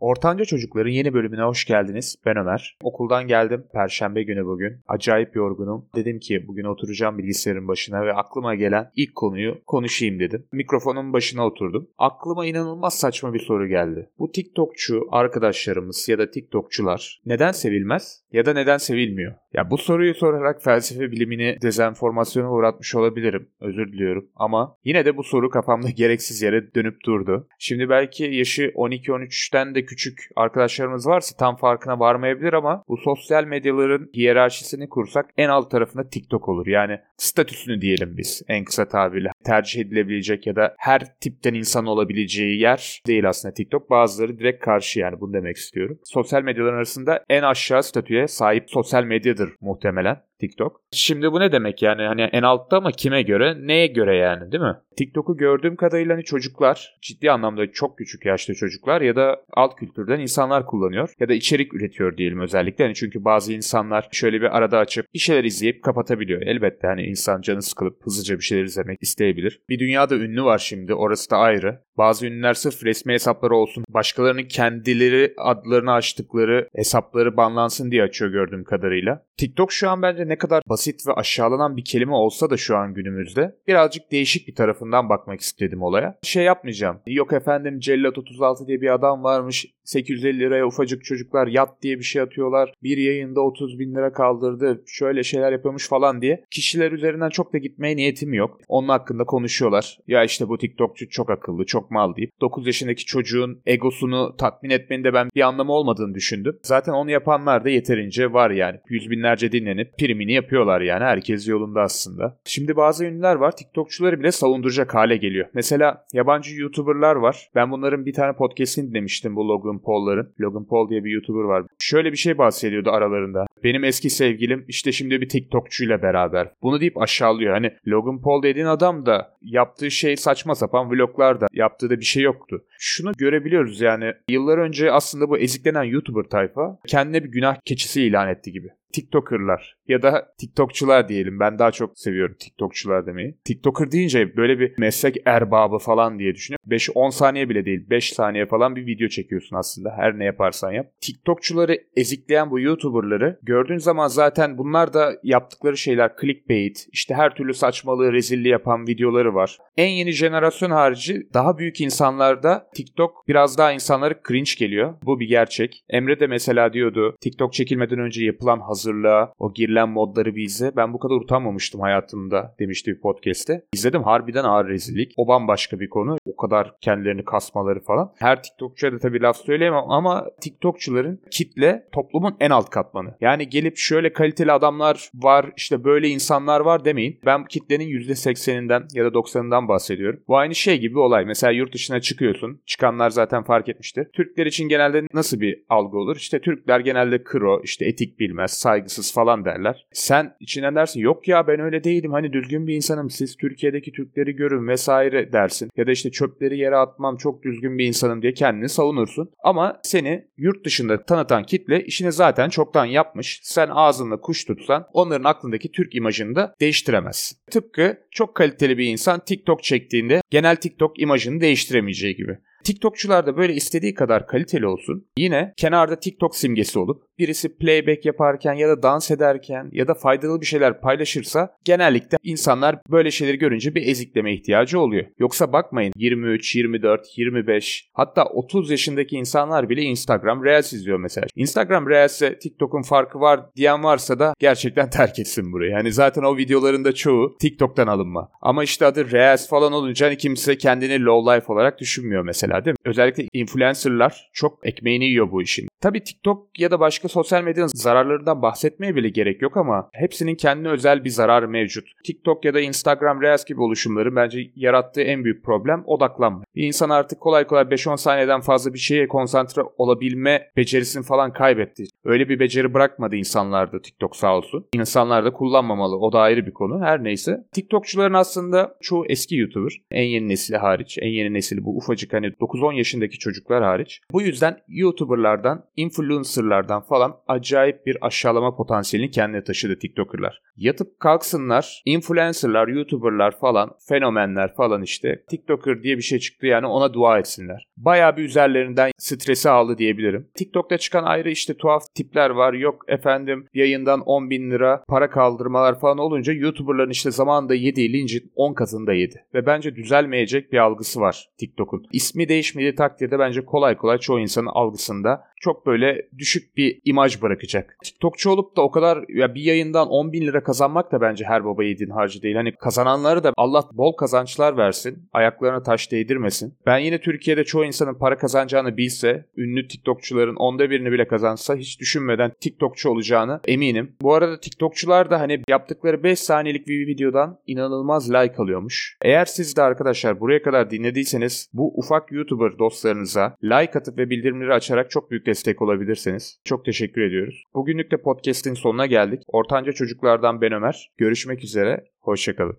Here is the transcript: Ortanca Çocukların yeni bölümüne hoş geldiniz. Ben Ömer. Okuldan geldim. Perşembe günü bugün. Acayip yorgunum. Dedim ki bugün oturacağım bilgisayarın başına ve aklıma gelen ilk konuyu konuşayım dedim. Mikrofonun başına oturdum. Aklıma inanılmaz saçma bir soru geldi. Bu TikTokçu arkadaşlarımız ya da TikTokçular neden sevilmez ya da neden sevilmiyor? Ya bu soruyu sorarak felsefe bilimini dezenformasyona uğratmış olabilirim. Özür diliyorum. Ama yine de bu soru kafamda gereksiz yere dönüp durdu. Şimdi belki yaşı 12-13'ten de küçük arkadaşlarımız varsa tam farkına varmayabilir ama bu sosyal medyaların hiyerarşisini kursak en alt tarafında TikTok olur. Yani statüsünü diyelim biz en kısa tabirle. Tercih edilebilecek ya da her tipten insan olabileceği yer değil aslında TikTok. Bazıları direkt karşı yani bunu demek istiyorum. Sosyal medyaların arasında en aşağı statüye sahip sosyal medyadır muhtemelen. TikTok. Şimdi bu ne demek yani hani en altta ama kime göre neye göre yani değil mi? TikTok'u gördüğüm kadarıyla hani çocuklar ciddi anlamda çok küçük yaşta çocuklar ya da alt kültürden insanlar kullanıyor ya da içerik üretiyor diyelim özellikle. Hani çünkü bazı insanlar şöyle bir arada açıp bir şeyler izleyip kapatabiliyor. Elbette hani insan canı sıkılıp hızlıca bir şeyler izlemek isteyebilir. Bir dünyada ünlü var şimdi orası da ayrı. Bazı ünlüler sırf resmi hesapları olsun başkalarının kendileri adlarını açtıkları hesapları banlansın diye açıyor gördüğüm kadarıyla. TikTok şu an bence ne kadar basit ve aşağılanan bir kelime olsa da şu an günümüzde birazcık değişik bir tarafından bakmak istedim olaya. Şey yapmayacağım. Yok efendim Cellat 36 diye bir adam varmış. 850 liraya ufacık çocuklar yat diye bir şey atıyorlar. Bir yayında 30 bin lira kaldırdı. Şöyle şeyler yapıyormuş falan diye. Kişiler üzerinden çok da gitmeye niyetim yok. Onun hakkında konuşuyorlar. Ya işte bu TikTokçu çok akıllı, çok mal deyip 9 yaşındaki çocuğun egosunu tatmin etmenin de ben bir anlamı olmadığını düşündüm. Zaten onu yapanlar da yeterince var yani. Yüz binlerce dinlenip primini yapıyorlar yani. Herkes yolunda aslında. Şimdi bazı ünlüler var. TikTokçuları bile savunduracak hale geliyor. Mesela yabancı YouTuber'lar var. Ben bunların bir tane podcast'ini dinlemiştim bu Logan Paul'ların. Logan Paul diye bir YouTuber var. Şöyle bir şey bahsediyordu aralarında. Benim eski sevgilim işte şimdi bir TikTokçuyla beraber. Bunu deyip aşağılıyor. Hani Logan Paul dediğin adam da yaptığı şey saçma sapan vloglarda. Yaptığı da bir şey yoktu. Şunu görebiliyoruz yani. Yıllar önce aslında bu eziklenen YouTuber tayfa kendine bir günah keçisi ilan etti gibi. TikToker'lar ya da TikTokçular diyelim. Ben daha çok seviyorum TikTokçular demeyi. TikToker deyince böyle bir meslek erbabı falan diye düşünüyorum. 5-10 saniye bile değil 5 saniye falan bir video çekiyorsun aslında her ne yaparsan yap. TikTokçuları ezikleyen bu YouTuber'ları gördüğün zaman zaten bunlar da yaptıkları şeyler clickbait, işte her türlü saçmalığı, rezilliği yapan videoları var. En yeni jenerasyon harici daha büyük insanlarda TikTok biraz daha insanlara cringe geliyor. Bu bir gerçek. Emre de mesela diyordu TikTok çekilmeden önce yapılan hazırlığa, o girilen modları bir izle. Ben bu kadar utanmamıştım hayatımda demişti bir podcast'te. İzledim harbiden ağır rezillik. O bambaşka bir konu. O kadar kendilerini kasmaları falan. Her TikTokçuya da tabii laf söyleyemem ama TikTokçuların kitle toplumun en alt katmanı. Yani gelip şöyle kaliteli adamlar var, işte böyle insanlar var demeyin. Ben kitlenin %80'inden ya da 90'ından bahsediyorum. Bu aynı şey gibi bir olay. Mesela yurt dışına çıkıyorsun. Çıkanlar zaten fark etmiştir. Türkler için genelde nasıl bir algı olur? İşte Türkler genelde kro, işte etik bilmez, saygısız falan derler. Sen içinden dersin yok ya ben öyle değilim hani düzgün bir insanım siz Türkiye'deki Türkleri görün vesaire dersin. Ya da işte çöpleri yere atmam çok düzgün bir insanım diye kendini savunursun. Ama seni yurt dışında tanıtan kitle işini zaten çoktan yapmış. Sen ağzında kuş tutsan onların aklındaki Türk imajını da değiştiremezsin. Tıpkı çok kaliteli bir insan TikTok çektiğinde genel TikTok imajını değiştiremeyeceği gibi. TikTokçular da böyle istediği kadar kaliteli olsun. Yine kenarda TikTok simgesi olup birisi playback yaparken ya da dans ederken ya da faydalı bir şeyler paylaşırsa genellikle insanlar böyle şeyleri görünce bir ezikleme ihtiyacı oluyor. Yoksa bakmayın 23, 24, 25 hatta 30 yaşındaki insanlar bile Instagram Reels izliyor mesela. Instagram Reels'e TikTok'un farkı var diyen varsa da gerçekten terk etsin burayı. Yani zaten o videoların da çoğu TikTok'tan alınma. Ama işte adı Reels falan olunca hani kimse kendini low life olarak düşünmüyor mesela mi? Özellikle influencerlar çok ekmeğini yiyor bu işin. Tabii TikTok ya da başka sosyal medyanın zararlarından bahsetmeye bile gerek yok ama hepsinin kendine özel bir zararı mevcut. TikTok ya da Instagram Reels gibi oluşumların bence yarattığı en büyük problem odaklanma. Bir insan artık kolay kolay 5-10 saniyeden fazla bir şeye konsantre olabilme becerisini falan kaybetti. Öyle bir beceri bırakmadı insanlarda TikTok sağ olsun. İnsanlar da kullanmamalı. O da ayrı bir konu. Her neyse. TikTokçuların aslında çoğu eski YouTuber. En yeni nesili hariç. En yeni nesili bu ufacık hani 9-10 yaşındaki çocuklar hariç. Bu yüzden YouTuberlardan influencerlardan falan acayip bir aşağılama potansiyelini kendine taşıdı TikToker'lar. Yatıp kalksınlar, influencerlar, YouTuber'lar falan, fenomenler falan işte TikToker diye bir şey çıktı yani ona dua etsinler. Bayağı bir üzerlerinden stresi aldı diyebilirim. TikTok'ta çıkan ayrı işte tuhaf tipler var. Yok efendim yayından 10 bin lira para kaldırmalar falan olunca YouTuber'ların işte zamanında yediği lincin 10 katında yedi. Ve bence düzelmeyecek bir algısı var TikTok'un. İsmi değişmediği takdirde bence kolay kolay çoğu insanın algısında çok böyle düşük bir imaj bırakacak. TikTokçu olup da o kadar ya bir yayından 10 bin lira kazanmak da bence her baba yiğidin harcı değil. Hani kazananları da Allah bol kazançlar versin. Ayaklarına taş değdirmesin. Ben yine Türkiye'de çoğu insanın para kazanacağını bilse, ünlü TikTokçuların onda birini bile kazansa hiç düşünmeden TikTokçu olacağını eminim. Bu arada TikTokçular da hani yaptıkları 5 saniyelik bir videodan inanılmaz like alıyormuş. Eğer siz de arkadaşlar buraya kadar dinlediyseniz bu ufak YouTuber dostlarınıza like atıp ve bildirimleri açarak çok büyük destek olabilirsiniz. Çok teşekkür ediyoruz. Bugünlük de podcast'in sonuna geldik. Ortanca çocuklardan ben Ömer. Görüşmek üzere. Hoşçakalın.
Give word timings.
Ortanca 0.00 0.44
Çocukların 0.44 0.90
yeni 0.90 1.14
bölümüne 1.14 1.42
hoş 1.42 1.64
geldiniz. 1.64 2.16
Ben 2.26 2.36
Ömer. 2.36 2.76
Okuldan 2.82 3.26
geldim. 3.26 3.64
Perşembe 3.72 4.22
günü 4.22 4.46
bugün. 4.46 4.80
Acayip 4.88 5.36
yorgunum. 5.36 5.86
Dedim 5.94 6.18
ki 6.18 6.44
bugün 6.48 6.64
oturacağım 6.64 7.18
bilgisayarın 7.18 7.68
başına 7.68 8.06
ve 8.06 8.12
aklıma 8.12 8.54
gelen 8.54 8.90
ilk 8.96 9.14
konuyu 9.14 9.58
konuşayım 9.66 10.20
dedim. 10.20 10.46
Mikrofonun 10.52 11.12
başına 11.12 11.46
oturdum. 11.46 11.90
Aklıma 11.98 12.46
inanılmaz 12.46 12.98
saçma 12.98 13.34
bir 13.34 13.40
soru 13.40 13.68
geldi. 13.68 14.10
Bu 14.18 14.32
TikTokçu 14.32 15.08
arkadaşlarımız 15.10 16.08
ya 16.08 16.18
da 16.18 16.30
TikTokçular 16.30 17.20
neden 17.26 17.52
sevilmez 17.52 18.22
ya 18.32 18.46
da 18.46 18.52
neden 18.52 18.78
sevilmiyor? 18.78 19.34
Ya 19.52 19.70
bu 19.70 19.78
soruyu 19.78 20.14
sorarak 20.14 20.62
felsefe 20.62 21.10
bilimini 21.10 21.58
dezenformasyona 21.62 22.52
uğratmış 22.52 22.94
olabilirim. 22.94 23.48
Özür 23.60 23.92
diliyorum. 23.92 24.30
Ama 24.36 24.76
yine 24.84 25.04
de 25.04 25.16
bu 25.16 25.22
soru 25.22 25.50
kafamda 25.50 25.90
gereksiz 25.96 26.42
yere 26.42 26.74
dönüp 26.74 27.04
durdu. 27.04 27.48
Şimdi 27.58 27.88
belki 27.88 28.24
yaşı 28.24 28.62
12-13'ten 28.62 29.74
de 29.74 29.84
küçük 29.88 30.30
arkadaşlarımız 30.36 31.06
varsa 31.06 31.36
tam 31.36 31.56
farkına 31.56 32.00
varmayabilir 32.00 32.52
ama 32.52 32.84
bu 32.88 32.96
sosyal 32.96 33.44
medyaların 33.44 34.10
hiyerarşisini 34.14 34.88
kursak 34.88 35.30
en 35.36 35.48
alt 35.48 35.70
tarafında 35.70 36.08
TikTok 36.08 36.48
olur. 36.48 36.66
Yani 36.66 36.98
statüsünü 37.16 37.80
diyelim 37.80 38.16
biz 38.16 38.42
en 38.48 38.64
kısa 38.64 38.88
tabirle. 38.88 39.28
Tercih 39.44 39.80
edilebilecek 39.80 40.46
ya 40.46 40.56
da 40.56 40.74
her 40.78 41.18
tipten 41.20 41.54
insan 41.54 41.86
olabileceği 41.86 42.60
yer 42.60 43.02
değil 43.06 43.28
aslında 43.28 43.54
TikTok. 43.54 43.90
Bazıları 43.90 44.38
direkt 44.38 44.64
karşı 44.64 45.00
yani 45.00 45.20
bunu 45.20 45.32
demek 45.32 45.56
istiyorum. 45.56 45.98
Sosyal 46.04 46.42
medyaların 46.42 46.76
arasında 46.76 47.24
en 47.28 47.42
aşağı 47.42 47.82
statüye 47.82 48.28
sahip 48.28 48.64
sosyal 48.70 49.04
medyadır 49.04 49.50
muhtemelen. 49.60 50.27
TikTok. 50.40 50.80
Şimdi 50.92 51.32
bu 51.32 51.40
ne 51.40 51.52
demek 51.52 51.82
yani 51.82 52.02
hani 52.02 52.22
en 52.22 52.42
altta 52.42 52.76
ama 52.76 52.92
kime 52.92 53.22
göre 53.22 53.56
neye 53.66 53.86
göre 53.86 54.16
yani 54.16 54.52
değil 54.52 54.62
mi? 54.62 54.76
TikTok'u 54.96 55.36
gördüğüm 55.36 55.76
kadarıyla 55.76 56.14
hani 56.14 56.24
çocuklar 56.24 56.98
ciddi 57.02 57.30
anlamda 57.30 57.72
çok 57.72 57.98
küçük 57.98 58.26
yaşta 58.26 58.54
çocuklar 58.54 59.00
ya 59.00 59.16
da 59.16 59.40
alt 59.52 59.76
kültürden 59.76 60.20
insanlar 60.20 60.66
kullanıyor 60.66 61.10
ya 61.20 61.28
da 61.28 61.34
içerik 61.34 61.74
üretiyor 61.74 62.16
diyelim 62.16 62.40
özellikle. 62.40 62.84
Hani 62.84 62.94
çünkü 62.94 63.24
bazı 63.24 63.52
insanlar 63.52 64.08
şöyle 64.12 64.40
bir 64.40 64.56
arada 64.56 64.78
açıp 64.78 65.06
bir 65.14 65.18
şeyler 65.18 65.44
izleyip 65.44 65.84
kapatabiliyor. 65.84 66.42
Elbette 66.42 66.86
hani 66.86 67.02
insan 67.02 67.40
canı 67.40 67.62
sıkılıp 67.62 68.06
hızlıca 68.06 68.36
bir 68.36 68.42
şeyler 68.42 68.64
izlemek 68.64 69.02
isteyebilir. 69.02 69.60
Bir 69.68 69.78
dünyada 69.78 70.16
ünlü 70.16 70.44
var 70.44 70.58
şimdi 70.58 70.94
orası 70.94 71.30
da 71.30 71.36
ayrı. 71.36 71.80
Bazı 71.98 72.26
ünlüler 72.26 72.54
sırf 72.54 72.84
resmi 72.84 73.12
hesapları 73.12 73.56
olsun 73.56 73.84
başkalarının 73.88 74.44
kendileri 74.44 75.34
adlarını 75.36 75.92
açtıkları 75.92 76.68
hesapları 76.74 77.36
banlansın 77.36 77.90
diye 77.90 78.02
açıyor 78.02 78.30
gördüğüm 78.30 78.64
kadarıyla. 78.64 79.24
TikTok 79.36 79.72
şu 79.72 79.90
an 79.90 80.02
bence 80.02 80.27
ne 80.28 80.38
kadar 80.38 80.62
basit 80.68 81.06
ve 81.06 81.12
aşağılanan 81.12 81.76
bir 81.76 81.84
kelime 81.84 82.14
olsa 82.14 82.50
da 82.50 82.56
şu 82.56 82.76
an 82.76 82.94
günümüzde 82.94 83.56
birazcık 83.68 84.12
değişik 84.12 84.48
bir 84.48 84.54
tarafından 84.54 85.08
bakmak 85.08 85.40
istedim 85.40 85.82
olaya. 85.82 86.18
Şey 86.22 86.44
yapmayacağım. 86.44 87.00
Yok 87.06 87.32
efendim 87.32 87.80
Cellat 87.80 88.18
36 88.18 88.66
diye 88.66 88.80
bir 88.80 88.94
adam 88.94 89.24
varmış. 89.24 89.66
850 89.84 90.40
liraya 90.40 90.66
ufacık 90.66 91.04
çocuklar 91.04 91.46
yat 91.46 91.82
diye 91.82 91.98
bir 91.98 92.04
şey 92.04 92.22
atıyorlar. 92.22 92.72
Bir 92.82 92.96
yayında 92.96 93.40
30 93.40 93.78
bin 93.78 93.94
lira 93.94 94.12
kaldırdı. 94.12 94.82
Şöyle 94.86 95.22
şeyler 95.22 95.52
yapıyormuş 95.52 95.88
falan 95.88 96.22
diye. 96.22 96.44
Kişiler 96.50 96.92
üzerinden 96.92 97.28
çok 97.30 97.52
da 97.52 97.58
gitmeye 97.58 97.96
niyetim 97.96 98.32
yok. 98.32 98.60
Onun 98.68 98.88
hakkında 98.88 99.24
konuşuyorlar. 99.24 99.98
Ya 100.06 100.24
işte 100.24 100.48
bu 100.48 100.58
TikTokçu 100.58 101.08
çok 101.08 101.30
akıllı, 101.30 101.64
çok 101.64 101.90
mal 101.90 102.16
deyip 102.16 102.40
9 102.40 102.66
yaşındaki 102.66 103.04
çocuğun 103.04 103.62
egosunu 103.66 104.36
tatmin 104.36 104.70
etmenin 104.70 105.04
de 105.04 105.14
ben 105.14 105.28
bir 105.34 105.40
anlamı 105.40 105.72
olmadığını 105.72 106.14
düşündüm. 106.14 106.58
Zaten 106.62 106.92
onu 106.92 107.10
yapanlar 107.10 107.64
da 107.64 107.68
yeterince 107.68 108.32
var 108.32 108.50
yani. 108.50 108.78
Yüz 108.88 109.10
binlerce 109.10 109.52
dinlenip 109.52 109.98
primini 110.18 110.32
yapıyorlar 110.32 110.80
yani. 110.80 111.04
Herkes 111.04 111.48
yolunda 111.48 111.80
aslında. 111.80 112.38
Şimdi 112.44 112.76
bazı 112.76 113.04
ünlüler 113.04 113.34
var. 113.34 113.56
TikTokçuları 113.56 114.20
bile 114.20 114.32
savunduracak 114.32 114.94
hale 114.94 115.16
geliyor. 115.16 115.46
Mesela 115.54 116.04
yabancı 116.12 116.60
YouTuber'lar 116.60 117.16
var. 117.16 117.48
Ben 117.54 117.70
bunların 117.70 118.06
bir 118.06 118.12
tane 118.12 118.32
podcast'ini 118.36 118.90
dinlemiştim 118.90 119.36
bu 119.36 119.48
Logan 119.48 119.78
Paul'ların. 119.78 120.32
Logan 120.40 120.64
Paul 120.64 120.88
diye 120.88 121.04
bir 121.04 121.10
YouTuber 121.10 121.44
var. 121.44 121.64
Şöyle 121.78 122.12
bir 122.12 122.16
şey 122.16 122.38
bahsediyordu 122.38 122.90
aralarında. 122.90 123.46
Benim 123.64 123.84
eski 123.84 124.10
sevgilim 124.10 124.64
işte 124.68 124.92
şimdi 124.92 125.20
bir 125.20 125.28
TikTokçuyla 125.28 126.02
beraber. 126.02 126.48
Bunu 126.62 126.80
deyip 126.80 127.02
aşağılıyor. 127.02 127.54
Hani 127.54 127.72
Logan 127.88 128.20
Paul 128.20 128.42
dediğin 128.42 128.66
adam 128.66 129.06
da 129.06 129.34
yaptığı 129.42 129.90
şey 129.90 130.16
saçma 130.16 130.54
sapan 130.54 130.90
vloglarda. 130.90 131.46
Yaptığı 131.52 131.90
da 131.90 132.00
bir 132.00 132.04
şey 132.04 132.22
yoktu. 132.22 132.64
Şunu 132.78 133.12
görebiliyoruz 133.18 133.80
yani. 133.80 134.12
Yıllar 134.28 134.58
önce 134.58 134.92
aslında 134.92 135.28
bu 135.28 135.38
eziklenen 135.38 135.82
YouTuber 135.82 136.22
tayfa 136.22 136.78
kendine 136.86 137.24
bir 137.24 137.28
günah 137.28 137.56
keçisi 137.64 138.02
ilan 138.02 138.28
etti 138.28 138.52
gibi. 138.52 138.68
TikToker'lar 138.92 139.76
ya 139.88 140.02
da 140.02 140.34
TikTokçular 140.38 141.08
diyelim. 141.08 141.40
Ben 141.40 141.58
daha 141.58 141.70
çok 141.70 141.98
seviyorum 141.98 142.36
TikTokçular 142.40 143.06
demeyi. 143.06 143.38
TikToker 143.44 143.92
deyince 143.92 144.36
böyle 144.36 144.58
bir 144.58 144.78
meslek 144.78 145.16
erbabı 145.24 145.78
falan 145.78 146.18
diye 146.18 146.34
düşünüyorum. 146.34 146.57
5-10 146.68 147.10
saniye 147.10 147.48
bile 147.48 147.64
değil 147.64 147.90
5 147.90 148.12
saniye 148.12 148.46
falan 148.46 148.76
bir 148.76 148.86
video 148.86 149.08
çekiyorsun 149.08 149.56
aslında 149.56 149.90
her 149.96 150.18
ne 150.18 150.24
yaparsan 150.24 150.72
yap. 150.72 150.86
TikTokçuları 151.00 151.78
ezikleyen 151.96 152.50
bu 152.50 152.60
YouTuber'ları 152.60 153.38
gördüğün 153.42 153.78
zaman 153.78 154.08
zaten 154.08 154.58
bunlar 154.58 154.92
da 154.92 155.12
yaptıkları 155.22 155.76
şeyler 155.76 156.10
clickbait, 156.20 156.88
işte 156.92 157.14
her 157.14 157.34
türlü 157.34 157.54
saçmalığı, 157.54 158.12
rezilliği 158.12 158.52
yapan 158.52 158.86
videoları 158.86 159.34
var. 159.34 159.58
En 159.76 159.88
yeni 159.88 160.12
jenerasyon 160.12 160.70
harici 160.70 161.28
daha 161.34 161.58
büyük 161.58 161.80
insanlarda 161.80 162.68
TikTok 162.74 163.24
biraz 163.28 163.58
daha 163.58 163.72
insanlara 163.72 164.14
cringe 164.28 164.50
geliyor. 164.58 164.94
Bu 165.02 165.20
bir 165.20 165.28
gerçek. 165.28 165.84
Emre 165.90 166.20
de 166.20 166.26
mesela 166.26 166.72
diyordu 166.72 167.16
TikTok 167.20 167.52
çekilmeden 167.52 167.98
önce 167.98 168.24
yapılan 168.24 168.60
hazırlığa, 168.60 169.32
o 169.38 169.52
girilen 169.52 169.88
modları 169.88 170.34
bir 170.34 170.42
izle. 170.42 170.76
Ben 170.76 170.92
bu 170.92 170.98
kadar 170.98 171.14
utanmamıştım 171.14 171.80
hayatımda 171.80 172.54
demişti 172.58 172.90
bir 172.90 173.00
podcast'te. 173.00 173.64
İzledim 173.72 174.02
harbiden 174.02 174.44
ağır 174.44 174.68
rezillik. 174.68 175.12
O 175.16 175.28
bambaşka 175.28 175.80
bir 175.80 175.88
konu. 175.88 176.16
O 176.24 176.36
kadar 176.36 176.57
kendilerini 176.80 177.24
kasmaları 177.24 177.80
falan. 177.80 178.12
Her 178.18 178.42
TikTokçuya 178.42 178.92
da 178.92 178.98
tabii 178.98 179.22
laf 179.22 179.36
söyleyemem 179.36 179.84
ama 179.88 180.26
TikTokçuların 180.40 181.20
kitle 181.30 181.88
toplumun 181.92 182.36
en 182.40 182.50
alt 182.50 182.70
katmanı. 182.70 183.14
Yani 183.20 183.48
gelip 183.48 183.76
şöyle 183.76 184.12
kaliteli 184.12 184.52
adamlar 184.52 185.10
var, 185.14 185.52
işte 185.56 185.84
böyle 185.84 186.08
insanlar 186.08 186.60
var 186.60 186.84
demeyin. 186.84 187.20
Ben 187.26 187.44
kitlenin 187.44 187.88
%80'inden 187.88 188.82
ya 188.94 189.04
da 189.04 189.08
90'ından 189.08 189.68
bahsediyorum. 189.68 190.20
Bu 190.28 190.36
aynı 190.36 190.54
şey 190.54 190.78
gibi 190.78 190.94
bir 190.94 191.00
olay. 191.00 191.24
Mesela 191.24 191.50
yurt 191.50 191.74
dışına 191.74 192.00
çıkıyorsun. 192.00 192.60
Çıkanlar 192.66 193.10
zaten 193.10 193.42
fark 193.42 193.68
etmiştir. 193.68 194.08
Türkler 194.12 194.46
için 194.46 194.68
genelde 194.68 195.06
nasıl 195.14 195.40
bir 195.40 195.64
algı 195.68 195.98
olur? 195.98 196.16
İşte 196.16 196.40
Türkler 196.40 196.80
genelde 196.80 197.22
kro, 197.24 197.60
işte 197.64 197.84
etik 197.84 198.18
bilmez, 198.18 198.50
saygısız 198.50 199.14
falan 199.14 199.44
derler. 199.44 199.86
Sen 199.92 200.34
içinden 200.40 200.74
dersin 200.74 201.00
yok 201.00 201.28
ya 201.28 201.46
ben 201.46 201.60
öyle 201.60 201.84
değilim 201.84 202.12
hani 202.12 202.32
düzgün 202.32 202.66
bir 202.66 202.74
insanım 202.74 203.10
siz 203.10 203.36
Türkiye'deki 203.36 203.92
Türkleri 203.92 204.32
görün 204.36 204.68
vesaire 204.68 205.32
dersin. 205.32 205.70
Ya 205.76 205.86
da 205.86 205.90
işte 205.90 206.10
çöpleri 206.10 206.47
yere 206.56 206.76
atmam 206.76 207.16
çok 207.16 207.42
düzgün 207.42 207.78
bir 207.78 207.86
insanım 207.86 208.22
diye 208.22 208.34
kendini 208.34 208.68
savunursun. 208.68 209.30
Ama 209.42 209.80
seni 209.82 210.24
yurt 210.36 210.64
dışında 210.64 211.04
tanıtan 211.04 211.44
kitle 211.44 211.84
işini 211.84 212.12
zaten 212.12 212.48
çoktan 212.48 212.84
yapmış. 212.84 213.40
Sen 213.42 213.68
ağzında 213.72 214.20
kuş 214.20 214.44
tutsan 214.44 214.86
onların 214.92 215.24
aklındaki 215.24 215.72
Türk 215.72 215.94
imajını 215.94 216.36
da 216.36 216.54
değiştiremezsin. 216.60 217.38
Tıpkı 217.50 217.98
çok 218.10 218.34
kaliteli 218.34 218.78
bir 218.78 218.86
insan 218.86 219.24
TikTok 219.24 219.62
çektiğinde 219.62 220.20
genel 220.30 220.56
TikTok 220.56 221.00
imajını 221.00 221.40
değiştiremeyeceği 221.40 222.16
gibi. 222.16 222.38
TikTokçular 222.68 223.26
da 223.26 223.36
böyle 223.36 223.54
istediği 223.54 223.94
kadar 223.94 224.26
kaliteli 224.26 224.66
olsun. 224.66 225.06
Yine 225.18 225.52
kenarda 225.56 226.00
TikTok 226.00 226.36
simgesi 226.36 226.78
olup 226.78 227.02
birisi 227.18 227.56
playback 227.56 228.04
yaparken 228.04 228.52
ya 228.52 228.68
da 228.68 228.82
dans 228.82 229.10
ederken 229.10 229.68
ya 229.72 229.88
da 229.88 229.94
faydalı 229.94 230.40
bir 230.40 230.46
şeyler 230.46 230.80
paylaşırsa 230.80 231.56
genellikle 231.64 232.18
insanlar 232.22 232.78
böyle 232.90 233.10
şeyleri 233.10 233.38
görünce 233.38 233.74
bir 233.74 233.86
ezikleme 233.86 234.34
ihtiyacı 234.34 234.80
oluyor. 234.80 235.04
Yoksa 235.18 235.52
bakmayın 235.52 235.92
23, 235.96 236.56
24, 236.56 237.18
25 237.18 237.88
hatta 237.92 238.24
30 238.24 238.70
yaşındaki 238.70 239.16
insanlar 239.16 239.68
bile 239.68 239.82
Instagram 239.82 240.44
Reels 240.44 240.72
izliyor 240.72 240.98
mesela. 240.98 241.26
Instagram 241.36 241.88
Reels'e 241.88 242.38
TikTok'un 242.38 242.82
farkı 242.82 243.20
var 243.20 243.40
diyen 243.56 243.84
varsa 243.84 244.18
da 244.18 244.34
gerçekten 244.38 244.90
terk 244.90 245.18
etsin 245.18 245.52
burayı. 245.52 245.70
Yani 245.70 245.92
zaten 245.92 246.22
o 246.22 246.36
videoların 246.36 246.84
da 246.84 246.94
çoğu 246.94 247.36
TikTok'tan 247.40 247.86
alınma. 247.86 248.28
Ama 248.40 248.64
işte 248.64 248.86
adı 248.86 249.10
Reels 249.12 249.48
falan 249.48 249.72
olunca 249.72 250.06
hani 250.06 250.16
kimse 250.16 250.58
kendini 250.58 251.04
low 251.04 251.36
life 251.36 251.52
olarak 251.52 251.80
düşünmüyor 251.80 252.22
mesela 252.22 252.57
mi? 252.66 252.76
Özellikle 252.84 253.24
influencerlar 253.32 254.30
çok 254.32 254.66
ekmeğini 254.66 255.04
yiyor 255.04 255.32
bu 255.32 255.42
işin. 255.42 255.67
Tabii 255.80 256.04
TikTok 256.04 256.58
ya 256.58 256.70
da 256.70 256.80
başka 256.80 257.08
sosyal 257.08 257.44
medyanın 257.44 257.70
zararlarından 257.74 258.42
bahsetmeye 258.42 258.96
bile 258.96 259.08
gerek 259.08 259.42
yok 259.42 259.56
ama 259.56 259.88
hepsinin 259.92 260.34
kendine 260.34 260.68
özel 260.68 261.04
bir 261.04 261.10
zararı 261.10 261.48
mevcut. 261.48 261.88
TikTok 262.04 262.44
ya 262.44 262.54
da 262.54 262.60
Instagram 262.60 263.22
Reels 263.22 263.44
gibi 263.44 263.60
oluşumların 263.60 264.16
bence 264.16 264.50
yarattığı 264.56 265.00
en 265.00 265.24
büyük 265.24 265.44
problem 265.44 265.82
odaklanma. 265.86 266.42
Bir 266.54 266.66
insan 266.66 266.90
artık 266.90 267.20
kolay 267.20 267.46
kolay 267.46 267.64
5-10 267.64 267.96
saniyeden 267.98 268.40
fazla 268.40 268.74
bir 268.74 268.78
şeye 268.78 269.08
konsantre 269.08 269.62
olabilme 269.78 270.50
becerisini 270.56 271.04
falan 271.04 271.32
kaybetti. 271.32 271.84
Öyle 272.04 272.28
bir 272.28 272.40
beceri 272.40 272.74
bırakmadı 272.74 273.16
insanlarda 273.16 273.82
TikTok 273.82 274.16
sağ 274.16 274.36
olsun. 274.36 274.66
İnsanlar 274.74 275.24
da 275.24 275.32
kullanmamalı. 275.32 275.98
O 275.98 276.12
da 276.12 276.20
ayrı 276.20 276.46
bir 276.46 276.52
konu. 276.52 276.84
Her 276.84 277.04
neyse. 277.04 277.44
TikTokçuların 277.52 278.14
aslında 278.14 278.76
çoğu 278.80 279.06
eski 279.06 279.36
YouTuber. 279.36 279.72
En 279.90 280.04
yeni 280.04 280.28
nesili 280.28 280.56
hariç. 280.56 280.98
En 281.00 281.08
yeni 281.08 281.34
nesili 281.34 281.64
bu 281.64 281.76
ufacık 281.76 282.12
hani 282.12 282.26
9-10 282.26 282.74
yaşındaki 282.74 283.18
çocuklar 283.18 283.64
hariç. 283.64 284.00
Bu 284.12 284.22
yüzden 284.22 284.56
YouTuberlardan 284.68 285.68
influencerlardan 285.78 286.82
falan 286.82 287.16
acayip 287.28 287.86
bir 287.86 288.06
aşağılama 288.06 288.56
potansiyelini 288.56 289.10
kendine 289.10 289.44
taşıdı 289.44 289.78
TikToker'lar. 289.78 290.42
Yatıp 290.56 291.00
kalksınlar, 291.00 291.82
influencerlar, 291.84 292.68
YouTuber'lar 292.68 293.38
falan, 293.38 293.70
fenomenler 293.88 294.54
falan 294.54 294.82
işte 294.82 295.24
TikToker 295.30 295.82
diye 295.82 295.96
bir 295.96 296.02
şey 296.02 296.18
çıktı 296.18 296.46
yani 296.46 296.66
ona 296.66 296.94
dua 296.94 297.18
etsinler. 297.18 297.68
Bayağı 297.76 298.16
bir 298.16 298.22
üzerlerinden 298.22 298.90
stresi 298.96 299.50
aldı 299.50 299.78
diyebilirim. 299.78 300.28
TikTok'ta 300.34 300.78
çıkan 300.78 301.04
ayrı 301.04 301.30
işte 301.30 301.56
tuhaf 301.56 301.82
tipler 301.94 302.30
var. 302.30 302.52
Yok 302.52 302.84
efendim 302.88 303.46
yayından 303.54 304.00
10 304.00 304.30
bin 304.30 304.50
lira 304.50 304.84
para 304.88 305.10
kaldırmalar 305.10 305.80
falan 305.80 305.98
olunca 305.98 306.32
YouTuber'ların 306.32 306.90
işte 306.90 307.10
zamanında 307.10 307.54
yediği 307.54 307.92
lincin 307.92 308.32
10 308.34 308.54
katında 308.54 308.92
yedi. 308.92 309.24
Ve 309.34 309.46
bence 309.46 309.76
düzelmeyecek 309.76 310.52
bir 310.52 310.58
algısı 310.58 311.00
var 311.00 311.28
TikTok'un. 311.38 311.86
İsmi 311.92 312.28
değişmediği 312.28 312.74
takdirde 312.74 313.18
bence 313.18 313.44
kolay 313.44 313.76
kolay 313.76 313.98
çoğu 313.98 314.20
insanın 314.20 314.46
algısında 314.46 315.28
çok 315.40 315.66
böyle 315.66 316.08
düşük 316.18 316.56
bir 316.56 316.80
imaj 316.84 317.22
bırakacak. 317.22 317.76
TikTokçu 317.84 318.30
olup 318.30 318.56
da 318.56 318.62
o 318.62 318.70
kadar 318.70 319.04
ya 319.08 319.34
bir 319.34 319.42
yayından 319.42 319.88
10 319.88 320.12
bin 320.12 320.26
lira 320.26 320.42
kazanmak 320.42 320.92
da 320.92 321.00
bence 321.00 321.24
her 321.24 321.44
baba 321.44 321.64
yiğidin 321.64 321.90
harcı 321.90 322.22
değil. 322.22 322.36
Hani 322.36 322.52
kazananları 322.52 323.24
da 323.24 323.32
Allah 323.36 323.64
bol 323.72 323.92
kazançlar 323.92 324.56
versin. 324.56 325.08
Ayaklarına 325.12 325.62
taş 325.62 325.92
değdirmesin. 325.92 326.54
Ben 326.66 326.78
yine 326.78 327.00
Türkiye'de 327.00 327.44
çoğu 327.44 327.64
insanın 327.64 327.94
para 327.94 328.18
kazanacağını 328.18 328.76
bilse, 328.76 329.24
ünlü 329.36 329.68
TikTokçuların 329.68 330.36
onda 330.36 330.70
birini 330.70 330.92
bile 330.92 331.08
kazansa 331.08 331.56
hiç 331.56 331.80
düşünmeden 331.80 332.32
TikTokçu 332.40 332.90
olacağını 332.90 333.40
eminim. 333.46 333.92
Bu 334.02 334.14
arada 334.14 334.40
TikTokçular 334.40 335.10
da 335.10 335.20
hani 335.20 335.42
yaptıkları 335.48 336.02
5 336.02 336.18
saniyelik 336.18 336.66
bir 336.66 336.86
videodan 336.86 337.38
inanılmaz 337.46 338.10
like 338.10 338.34
alıyormuş. 338.38 338.96
Eğer 339.02 339.24
siz 339.24 339.56
de 339.56 339.62
arkadaşlar 339.62 340.20
buraya 340.20 340.42
kadar 340.42 340.70
dinlediyseniz 340.70 341.50
bu 341.52 341.78
ufak 341.78 342.12
YouTuber 342.12 342.58
dostlarınıza 342.58 343.36
like 343.44 343.78
atıp 343.78 343.98
ve 343.98 344.10
bildirimleri 344.10 344.52
açarak 344.54 344.90
çok 344.90 345.10
büyük 345.10 345.27
destek 345.28 345.62
olabilirsiniz. 345.62 346.40
Çok 346.44 346.64
teşekkür 346.64 347.02
ediyoruz. 347.02 347.42
Bugünlük 347.54 347.90
de 347.90 347.96
podcast'in 347.96 348.54
sonuna 348.54 348.86
geldik. 348.86 349.22
Ortanca 349.26 349.72
çocuklardan 349.72 350.40
ben 350.40 350.52
Ömer. 350.52 350.90
Görüşmek 350.96 351.44
üzere. 351.44 351.84
Hoşçakalın. 352.00 352.58